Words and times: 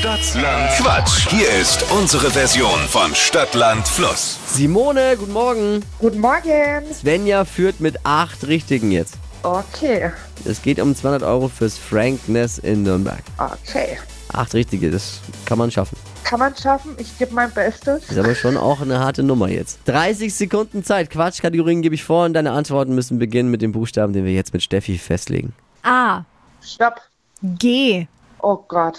Stadtland 0.00 0.70
Quatsch. 0.78 1.28
Hier 1.28 1.50
ist 1.60 1.84
unsere 1.92 2.30
Version 2.30 2.78
von 2.88 3.14
Stadtland 3.14 3.86
Fluss. 3.86 4.38
Simone, 4.46 5.14
guten 5.18 5.34
Morgen. 5.34 5.84
Guten 5.98 6.20
Morgen. 6.20 6.90
Svenja 6.94 7.44
führt 7.44 7.80
mit 7.80 7.98
acht 8.06 8.46
Richtigen 8.46 8.92
jetzt. 8.92 9.18
Okay, 9.42 10.10
Es 10.46 10.62
geht 10.62 10.80
um 10.80 10.96
200 10.96 11.22
Euro 11.22 11.48
fürs 11.48 11.76
Frankness 11.76 12.56
in 12.56 12.82
Nürnberg. 12.82 13.22
okay. 13.36 13.98
Acht 14.32 14.54
Richtige, 14.54 14.90
das 14.90 15.20
kann 15.44 15.58
man 15.58 15.70
schaffen. 15.70 15.98
Kann 16.24 16.38
man 16.38 16.56
schaffen. 16.56 16.94
Ich 16.96 17.18
gebe 17.18 17.34
mein 17.34 17.50
Bestes. 17.52 18.08
Ist 18.08 18.18
aber 18.18 18.34
schon 18.34 18.56
auch 18.56 18.80
eine 18.80 19.00
harte 19.00 19.22
Nummer 19.22 19.48
jetzt. 19.50 19.80
30 19.84 20.32
Sekunden 20.34 20.82
Zeit. 20.82 21.10
Quatschkategorien 21.10 21.82
gebe 21.82 21.94
ich 21.94 22.04
vor 22.04 22.24
und 22.24 22.32
deine 22.32 22.52
Antworten 22.52 22.94
müssen 22.94 23.18
beginnen 23.18 23.50
mit 23.50 23.60
dem 23.60 23.72
Buchstaben, 23.72 24.14
den 24.14 24.24
wir 24.24 24.32
jetzt 24.32 24.54
mit 24.54 24.62
Steffi 24.62 24.96
festlegen. 24.96 25.52
A. 25.82 26.22
Stopp. 26.62 27.02
G. 27.42 28.06
Oh 28.40 28.56
Gott. 28.66 28.96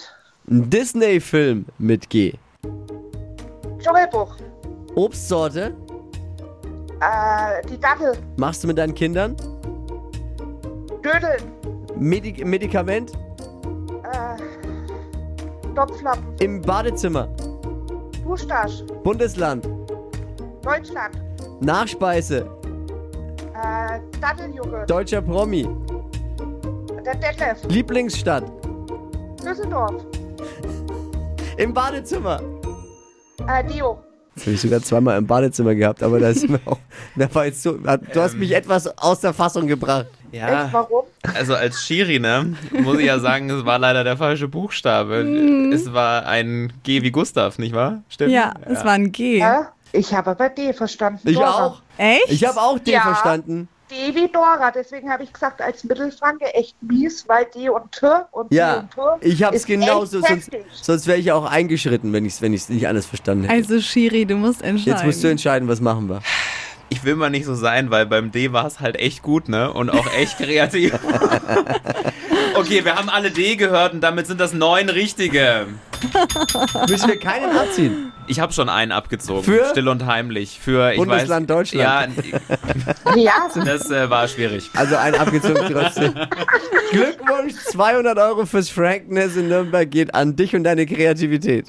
Ein 0.49 0.69
Disney-Film 0.69 1.65
mit 1.77 2.09
G. 2.09 2.33
Dschungelbuch. 3.79 4.35
Obstsorte 4.95 5.73
Äh, 6.99 7.65
die 7.67 7.79
Dattel. 7.79 8.13
machst 8.37 8.63
du 8.63 8.67
mit 8.67 8.77
deinen 8.77 8.93
Kindern? 8.93 9.35
Dödeln. 11.03 11.41
Medik 11.97 12.45
Medikament 12.45 13.11
Äh, 14.03 14.37
Topflappen. 15.75 16.23
im 16.39 16.61
Badezimmer. 16.61 17.27
Duschtasch. 18.23 18.83
Bundesland. 19.03 19.67
Deutschland. 20.63 21.15
Nachspeise. 21.61 22.45
Äh, 23.55 23.99
Datteljoghurt. 24.19 24.89
Deutscher 24.89 25.21
Promi. 25.21 25.67
Der 27.05 27.15
Detlef. 27.15 27.63
Lieblingsstadt. 27.67 28.43
Düsseldorf. 29.43 30.05
Im 31.57 31.73
Badezimmer. 31.73 32.41
Äh, 33.47 33.63
Dio. 33.65 33.99
Das 34.35 34.45
habe 34.45 34.53
ich 34.55 34.61
sogar 34.61 34.81
zweimal 34.81 35.17
im 35.17 35.27
Badezimmer 35.27 35.75
gehabt, 35.75 36.01
aber 36.01 36.19
das 36.19 36.37
ist 36.37 36.49
mir 36.49 36.59
auch. 36.65 36.77
Das 37.15 37.35
war 37.35 37.45
jetzt 37.45 37.61
so, 37.61 37.73
du 37.73 38.21
hast 38.21 38.35
mich 38.37 38.53
etwas 38.53 38.87
aus 38.97 39.19
der 39.19 39.33
Fassung 39.33 39.67
gebracht. 39.67 40.07
Ja, 40.31 40.63
Echt, 40.65 40.73
warum? 40.73 41.03
also 41.35 41.55
als 41.55 41.83
Schiri, 41.83 42.17
ne, 42.17 42.55
muss 42.71 42.97
ich 42.99 43.05
ja 43.07 43.19
sagen, 43.19 43.49
es 43.49 43.65
war 43.65 43.77
leider 43.77 44.05
der 44.05 44.15
falsche 44.15 44.47
Buchstabe. 44.47 45.69
Es 45.73 45.91
war 45.91 46.25
ein 46.25 46.71
G 46.83 47.01
wie 47.01 47.11
Gustav, 47.11 47.57
nicht 47.59 47.75
wahr? 47.75 48.01
Stimmt? 48.07 48.31
Ja, 48.31 48.53
es 48.65 48.85
war 48.85 48.93
ein 48.93 49.11
G. 49.11 49.39
Äh, 49.41 49.63
ich 49.91 50.13
habe 50.13 50.29
aber 50.31 50.47
D 50.47 50.71
verstanden. 50.71 51.27
Ich 51.27 51.35
Dora. 51.35 51.65
auch. 51.65 51.81
Echt? 51.97 52.29
Ich 52.29 52.45
habe 52.47 52.61
auch 52.61 52.79
D 52.79 52.91
Ja. 52.93 53.01
verstanden. 53.01 53.67
D 53.91 54.15
wie 54.15 54.27
Dora. 54.29 54.71
Deswegen 54.71 55.11
habe 55.11 55.23
ich 55.23 55.33
gesagt, 55.33 55.61
als 55.61 55.83
Mittelfranke 55.83 56.45
echt 56.53 56.75
mies, 56.81 57.25
weil 57.27 57.45
D 57.53 57.69
und 57.69 57.91
T 57.91 58.07
und 58.31 58.51
D 58.51 58.55
Ja, 58.55 58.87
und 58.95 59.21
T. 59.21 59.27
ich 59.27 59.43
habe 59.43 59.55
es 59.55 59.65
genauso. 59.65 60.21
Sonst, 60.21 60.49
sonst 60.81 61.07
wäre 61.07 61.19
ich 61.19 61.31
auch 61.31 61.45
eingeschritten, 61.45 62.13
wenn 62.13 62.25
ich 62.25 62.33
es 62.33 62.41
wenn 62.41 62.53
ich's 62.53 62.69
nicht 62.69 62.87
alles 62.87 63.05
verstanden 63.05 63.43
hätte. 63.43 63.53
Also 63.53 63.81
Shiri, 63.81 64.25
du 64.25 64.35
musst 64.35 64.61
entscheiden. 64.61 64.93
Jetzt 64.93 65.05
musst 65.05 65.23
du 65.23 65.27
entscheiden, 65.27 65.67
was 65.67 65.81
machen 65.81 66.09
wir. 66.09 66.21
Ich 66.89 67.03
will 67.03 67.15
mal 67.15 67.29
nicht 67.29 67.45
so 67.45 67.55
sein, 67.55 67.89
weil 67.89 68.05
beim 68.05 68.31
D 68.31 68.51
war 68.51 68.65
es 68.65 68.79
halt 68.79 68.97
echt 68.97 69.21
gut, 69.21 69.47
ne? 69.47 69.71
Und 69.71 69.89
auch 69.89 70.11
echt 70.13 70.37
kreativ. 70.37 70.93
okay, 72.55 72.83
wir 72.85 72.95
haben 72.95 73.09
alle 73.09 73.31
D 73.31 73.55
gehört 73.55 73.93
und 73.93 74.01
damit 74.01 74.27
sind 74.27 74.39
das 74.39 74.53
neun 74.53 74.89
richtige. 74.89 75.67
Müssen 76.89 77.09
wir 77.09 77.19
keinen 77.19 77.55
abziehen? 77.55 78.11
Ich 78.27 78.39
habe 78.39 78.53
schon 78.53 78.69
einen 78.69 78.91
abgezogen. 78.91 79.43
Für? 79.43 79.65
Still 79.69 79.87
und 79.89 80.05
heimlich. 80.05 80.59
Für 80.63 80.91
ich 80.91 80.97
Bundesland 80.97 81.49
weiß, 81.49 81.55
Deutschland. 81.57 82.13
Ja, 83.05 83.13
Ja, 83.15 83.33
das 83.65 83.89
äh, 83.91 84.09
war 84.09 84.27
schwierig. 84.27 84.69
Also 84.75 84.95
ein 84.95 85.15
abgezogen 85.15 85.67
trotzdem. 85.71 86.13
Glückwunsch, 86.91 87.53
200 87.71 88.17
Euro 88.17 88.45
fürs 88.45 88.69
Frankness 88.69 89.35
in 89.35 89.49
Nürnberg 89.49 89.89
geht 89.89 90.13
an 90.15 90.35
dich 90.35 90.55
und 90.55 90.63
deine 90.63 90.85
Kreativität. 90.85 91.67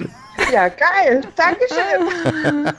ja, 0.52 0.68
geil. 0.68 1.22
Dankeschön. 1.36 2.72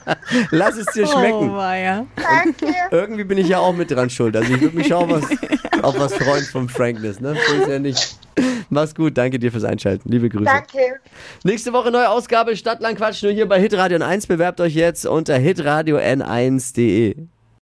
Lass 0.50 0.76
es 0.76 0.86
dir 0.86 1.04
Oh, 1.06 1.12
schmecken. 1.18 1.56
weia. 1.56 2.06
Danke. 2.16 2.74
Irgendwie 2.90 3.24
bin 3.24 3.38
ich 3.38 3.48
ja 3.48 3.58
auch 3.58 3.74
mit 3.74 3.90
dran 3.90 4.08
schuld. 4.10 4.36
Also 4.36 4.52
ich 4.54 4.60
würde 4.60 4.76
mich 4.76 4.86
schon 4.88 4.96
auf 4.96 5.10
was, 5.22 5.28
auf 5.84 5.98
was 5.98 6.14
freuen 6.14 6.44
vom 6.44 6.68
Frankness, 6.68 7.20
ne? 7.20 7.36
So 7.48 7.54
ist 7.54 7.68
ja 7.68 7.78
nicht. 7.78 8.18
Mach's 8.70 8.94
gut, 8.94 9.16
danke 9.16 9.38
dir 9.38 9.52
fürs 9.52 9.64
Einschalten. 9.64 10.10
Liebe 10.10 10.28
Grüße. 10.28 10.44
Danke. 10.44 11.00
Nächste 11.44 11.72
Woche 11.72 11.90
neue 11.90 12.08
Ausgabe 12.08 12.56
Stadtland 12.56 12.98
Quatsch 12.98 13.22
nur 13.22 13.32
hier 13.32 13.46
bei 13.46 13.60
Hitradio 13.60 13.98
N1. 13.98 14.26
Bewerbt 14.26 14.60
euch 14.60 14.74
jetzt 14.74 15.06
unter 15.06 15.36
hitradio 15.36 15.98
n1.de. 15.98 17.28